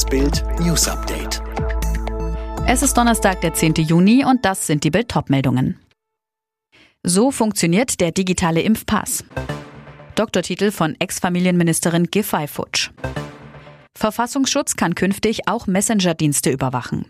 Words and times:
Das 0.00 0.08
Bild 0.08 0.42
News 0.60 0.88
Update. 0.88 1.42
Es 2.66 2.80
ist 2.80 2.96
Donnerstag, 2.96 3.42
der 3.42 3.52
10. 3.52 3.74
Juni 3.74 4.24
und 4.24 4.46
das 4.46 4.66
sind 4.66 4.82
die 4.82 4.90
Bild-Top-Meldungen. 4.90 5.78
So 7.02 7.30
funktioniert 7.30 8.00
der 8.00 8.10
digitale 8.10 8.62
Impfpass. 8.62 9.26
Doktortitel 10.14 10.70
von 10.70 10.96
Ex-Familienministerin 10.98 12.06
Giffey 12.06 12.48
Futsch. 12.48 12.92
Verfassungsschutz 13.94 14.74
kann 14.76 14.94
künftig 14.94 15.46
auch 15.48 15.66
Messenger-Dienste 15.66 16.48
überwachen. 16.48 17.04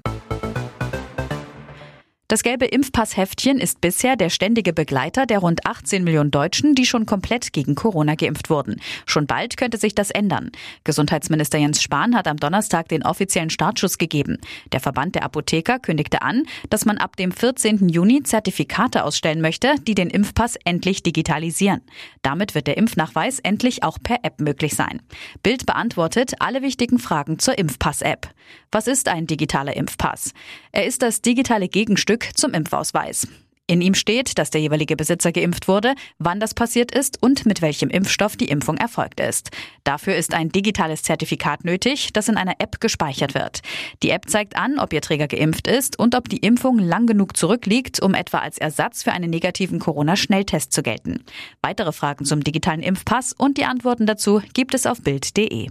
Das 2.30 2.44
gelbe 2.44 2.66
Impfpassheftchen 2.66 3.58
ist 3.58 3.80
bisher 3.80 4.14
der 4.14 4.30
ständige 4.30 4.72
Begleiter 4.72 5.26
der 5.26 5.40
rund 5.40 5.66
18 5.66 6.04
Millionen 6.04 6.30
Deutschen, 6.30 6.76
die 6.76 6.86
schon 6.86 7.04
komplett 7.04 7.52
gegen 7.52 7.74
Corona 7.74 8.14
geimpft 8.14 8.50
wurden. 8.50 8.80
Schon 9.04 9.26
bald 9.26 9.56
könnte 9.56 9.78
sich 9.78 9.96
das 9.96 10.12
ändern. 10.12 10.52
Gesundheitsminister 10.84 11.58
Jens 11.58 11.82
Spahn 11.82 12.14
hat 12.14 12.28
am 12.28 12.36
Donnerstag 12.36 12.86
den 12.86 13.02
offiziellen 13.02 13.50
Startschuss 13.50 13.98
gegeben. 13.98 14.38
Der 14.70 14.78
Verband 14.78 15.16
der 15.16 15.24
Apotheker 15.24 15.80
kündigte 15.80 16.22
an, 16.22 16.44
dass 16.68 16.84
man 16.84 16.98
ab 16.98 17.16
dem 17.16 17.32
14. 17.32 17.88
Juni 17.88 18.22
Zertifikate 18.22 19.02
ausstellen 19.02 19.40
möchte, 19.40 19.74
die 19.84 19.96
den 19.96 20.08
Impfpass 20.08 20.54
endlich 20.64 21.02
digitalisieren. 21.02 21.80
Damit 22.22 22.54
wird 22.54 22.68
der 22.68 22.76
Impfnachweis 22.76 23.40
endlich 23.40 23.82
auch 23.82 23.98
per 24.00 24.20
App 24.22 24.40
möglich 24.40 24.76
sein. 24.76 25.02
Bild 25.42 25.66
beantwortet 25.66 26.34
alle 26.38 26.62
wichtigen 26.62 27.00
Fragen 27.00 27.40
zur 27.40 27.58
Impfpass-App. 27.58 28.32
Was 28.70 28.86
ist 28.86 29.08
ein 29.08 29.26
digitaler 29.26 29.76
Impfpass? 29.76 30.32
Er 30.70 30.86
ist 30.86 31.02
das 31.02 31.22
digitale 31.22 31.68
Gegenstück 31.68 32.19
Stück 32.20 32.36
zum 32.36 32.52
Impfausweis. 32.52 33.26
In 33.66 33.80
ihm 33.80 33.94
steht, 33.94 34.36
dass 34.36 34.50
der 34.50 34.60
jeweilige 34.60 34.96
Besitzer 34.96 35.30
geimpft 35.30 35.68
wurde, 35.68 35.94
wann 36.18 36.40
das 36.40 36.54
passiert 36.54 36.90
ist 36.90 37.22
und 37.22 37.46
mit 37.46 37.62
welchem 37.62 37.88
Impfstoff 37.88 38.36
die 38.36 38.48
Impfung 38.48 38.76
erfolgt 38.76 39.20
ist. 39.20 39.50
Dafür 39.84 40.16
ist 40.16 40.34
ein 40.34 40.48
digitales 40.48 41.04
Zertifikat 41.04 41.64
nötig, 41.64 42.12
das 42.12 42.28
in 42.28 42.36
einer 42.36 42.56
App 42.58 42.80
gespeichert 42.80 43.34
wird. 43.34 43.60
Die 44.02 44.10
App 44.10 44.28
zeigt 44.28 44.56
an, 44.56 44.80
ob 44.80 44.92
ihr 44.92 45.00
Träger 45.00 45.28
geimpft 45.28 45.68
ist 45.68 46.00
und 46.00 46.16
ob 46.16 46.28
die 46.28 46.38
Impfung 46.38 46.80
lang 46.80 47.06
genug 47.06 47.36
zurückliegt, 47.36 48.02
um 48.02 48.14
etwa 48.14 48.38
als 48.38 48.58
Ersatz 48.58 49.04
für 49.04 49.12
einen 49.12 49.30
negativen 49.30 49.78
Corona-Schnelltest 49.78 50.72
zu 50.72 50.82
gelten. 50.82 51.24
Weitere 51.62 51.92
Fragen 51.92 52.24
zum 52.24 52.42
digitalen 52.42 52.82
Impfpass 52.82 53.32
und 53.32 53.56
die 53.56 53.66
Antworten 53.66 54.04
dazu 54.04 54.42
gibt 54.52 54.74
es 54.74 54.84
auf 54.84 55.00
Bild.de. 55.00 55.68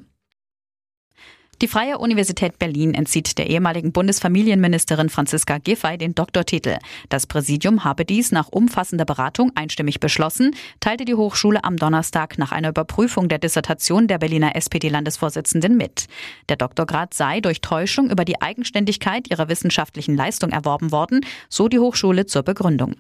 Die 1.61 1.67
Freie 1.67 1.97
Universität 1.97 2.57
Berlin 2.57 2.93
entzieht 2.93 3.38
der 3.38 3.49
ehemaligen 3.49 3.91
Bundesfamilienministerin 3.91 5.09
Franziska 5.09 5.57
Giffey 5.57 5.97
den 5.97 6.15
Doktortitel. 6.15 6.77
Das 7.09 7.27
Präsidium 7.27 7.83
habe 7.83 8.05
dies 8.05 8.31
nach 8.31 8.47
umfassender 8.47 9.03
Beratung 9.03 9.52
einstimmig 9.55 9.99
beschlossen, 9.99 10.55
teilte 10.80 11.03
die 11.03 11.15
Hochschule 11.15 11.65
am 11.65 11.75
Donnerstag 11.75 12.37
nach 12.37 12.53
einer 12.53 12.69
Überprüfung 12.69 13.27
der 13.27 13.39
Dissertation 13.39 14.07
der 14.07 14.19
Berliner 14.19 14.55
SPD-Landesvorsitzenden 14.55 15.75
mit. 15.75 16.05
Der 16.47 16.55
Doktorgrad 16.55 17.13
sei 17.13 17.41
durch 17.41 17.59
Täuschung 17.59 18.09
über 18.09 18.23
die 18.23 18.41
Eigenständigkeit 18.41 19.30
ihrer 19.30 19.49
wissenschaftlichen 19.49 20.15
Leistung 20.15 20.52
erworben 20.52 20.93
worden, 20.93 21.25
so 21.49 21.67
die 21.67 21.80
Hochschule 21.80 22.25
zur 22.25 22.43
Begründung. 22.43 22.95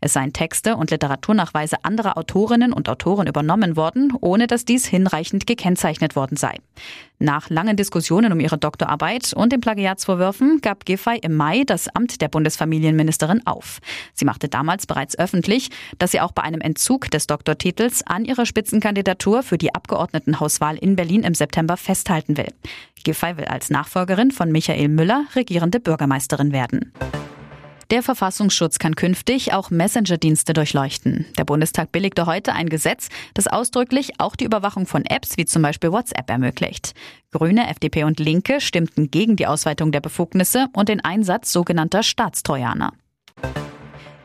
Es 0.00 0.12
seien 0.12 0.32
Texte 0.32 0.76
und 0.76 0.92
Literaturnachweise 0.92 1.84
anderer 1.84 2.16
Autorinnen 2.16 2.72
und 2.72 2.88
Autoren 2.88 3.26
übernommen 3.26 3.74
worden, 3.74 4.12
ohne 4.20 4.46
dass 4.46 4.64
dies 4.64 4.86
hinreichend 4.86 5.48
gekennzeichnet 5.48 6.14
worden 6.14 6.36
sei. 6.36 6.58
Nach 7.18 7.48
langen 7.48 7.76
Diskussionen 8.04 8.34
um 8.34 8.40
ihre 8.40 8.58
Doktorarbeit 8.58 9.32
und 9.32 9.50
den 9.50 9.62
Plagiatsvorwürfen 9.62 10.60
gab 10.60 10.84
Giffey 10.84 11.20
im 11.22 11.36
Mai 11.36 11.62
das 11.64 11.88
Amt 11.88 12.20
der 12.20 12.28
Bundesfamilienministerin 12.28 13.40
auf. 13.46 13.80
Sie 14.12 14.26
machte 14.26 14.50
damals 14.50 14.84
bereits 14.84 15.18
öffentlich, 15.18 15.70
dass 15.98 16.10
sie 16.10 16.20
auch 16.20 16.32
bei 16.32 16.42
einem 16.42 16.60
Entzug 16.60 17.10
des 17.10 17.26
Doktortitels 17.26 18.06
an 18.06 18.26
ihrer 18.26 18.44
Spitzenkandidatur 18.44 19.42
für 19.42 19.56
die 19.56 19.74
Abgeordnetenhauswahl 19.74 20.76
in 20.76 20.96
Berlin 20.96 21.22
im 21.22 21.34
September 21.34 21.78
festhalten 21.78 22.36
will. 22.36 22.48
Giffey 23.04 23.38
will 23.38 23.46
als 23.46 23.70
Nachfolgerin 23.70 24.32
von 24.32 24.52
Michael 24.52 24.88
Müller 24.88 25.24
regierende 25.34 25.80
Bürgermeisterin 25.80 26.52
werden. 26.52 26.92
Der 27.90 28.02
Verfassungsschutz 28.02 28.78
kann 28.78 28.96
künftig 28.96 29.52
auch 29.52 29.70
Messenger-Dienste 29.70 30.52
durchleuchten. 30.52 31.26
Der 31.38 31.44
Bundestag 31.44 31.92
billigte 31.92 32.26
heute 32.26 32.54
ein 32.54 32.68
Gesetz, 32.68 33.08
das 33.34 33.46
ausdrücklich 33.46 34.12
auch 34.18 34.36
die 34.36 34.44
Überwachung 34.44 34.86
von 34.86 35.04
Apps 35.04 35.36
wie 35.36 35.44
zum 35.44 35.62
Beispiel 35.62 35.92
WhatsApp 35.92 36.30
ermöglicht. 36.30 36.94
Grüne, 37.30 37.68
FDP 37.68 38.04
und 38.04 38.20
Linke 38.20 38.60
stimmten 38.60 39.10
gegen 39.10 39.36
die 39.36 39.46
Ausweitung 39.46 39.92
der 39.92 40.00
Befugnisse 40.00 40.68
und 40.72 40.88
den 40.88 41.04
Einsatz 41.04 41.52
sogenannter 41.52 42.02
Staatstrojaner. 42.02 42.92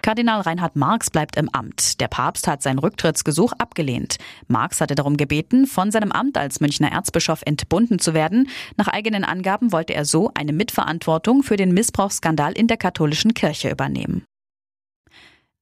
Kardinal 0.10 0.42
Reinhard 0.42 0.76
Marx 0.76 1.12
bleibt 1.12 1.36
im 1.36 1.50
Amt. 1.50 2.02
Der 2.02 2.08
Papst 2.08 2.48
hat 2.48 2.64
sein 2.64 2.80
Rücktrittsgesuch 2.80 3.54
abgelehnt. 3.60 4.18
Marx 4.48 4.82
hatte 4.82 4.96
darum 4.96 5.18
gebeten, 5.18 5.68
von 5.68 5.92
seinem 5.92 6.12
Amt 6.12 6.36
als 6.36 6.62
Münchner 6.62 6.92
Erzbischof 6.92 7.44
entbunden 7.46 8.00
zu 8.00 8.16
werden. 8.16 8.50
Nach 8.76 8.88
eigenen 8.88 9.24
Angaben 9.24 9.72
wollte 9.72 9.94
er 9.94 10.06
so 10.06 10.32
eine 10.34 10.52
Mitverantwortung 10.52 11.44
für 11.44 11.58
den 11.58 11.76
Missbrauchsskandal 11.76 12.54
in 12.54 12.66
der 12.66 12.78
katholischen 12.78 13.36
Kirche 13.36 13.70
übernehmen. 13.70 14.24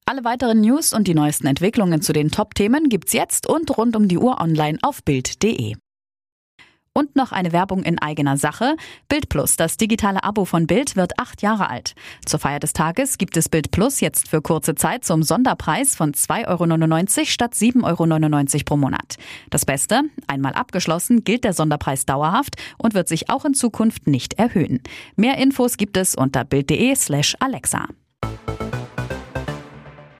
Alle 0.06 0.24
weiteren 0.24 0.62
News 0.62 0.94
und 0.94 1.06
die 1.08 1.14
neuesten 1.14 1.46
Entwicklungen 1.46 2.00
zu 2.00 2.14
den 2.14 2.30
Top-Themen 2.30 2.88
gibt's 2.88 3.12
jetzt 3.12 3.46
und 3.46 3.76
rund 3.76 3.96
um 3.96 4.08
die 4.08 4.16
Uhr 4.16 4.40
online 4.40 4.78
auf 4.80 5.04
Bild.de. 5.04 5.74
Und 6.92 7.16
noch 7.16 7.32
eine 7.32 7.52
Werbung 7.52 7.82
in 7.82 7.98
eigener 7.98 8.36
Sache. 8.36 8.76
Bild 9.08 9.28
Plus, 9.28 9.56
das 9.56 9.76
digitale 9.76 10.24
Abo 10.24 10.44
von 10.44 10.66
Bild, 10.66 10.96
wird 10.96 11.18
acht 11.18 11.42
Jahre 11.42 11.68
alt. 11.70 11.94
Zur 12.26 12.40
Feier 12.40 12.58
des 12.58 12.72
Tages 12.72 13.18
gibt 13.18 13.36
es 13.36 13.48
Bild 13.48 13.70
Plus 13.70 14.00
jetzt 14.00 14.28
für 14.28 14.42
kurze 14.42 14.74
Zeit 14.74 15.04
zum 15.04 15.22
Sonderpreis 15.22 15.94
von 15.94 16.12
2,99 16.12 17.18
Euro 17.18 17.24
statt 17.26 17.54
7,99 17.54 18.54
Euro 18.54 18.64
pro 18.64 18.76
Monat. 18.76 19.16
Das 19.50 19.64
Beste, 19.64 20.02
einmal 20.26 20.54
abgeschlossen, 20.54 21.24
gilt 21.24 21.44
der 21.44 21.52
Sonderpreis 21.52 22.06
dauerhaft 22.06 22.56
und 22.78 22.94
wird 22.94 23.08
sich 23.08 23.30
auch 23.30 23.44
in 23.44 23.54
Zukunft 23.54 24.06
nicht 24.06 24.34
erhöhen. 24.34 24.80
Mehr 25.16 25.38
Infos 25.38 25.76
gibt 25.76 25.96
es 25.96 26.14
unter 26.14 26.44
Bild.de 26.44 26.94
slash 26.94 27.36
Alexa. 27.40 27.86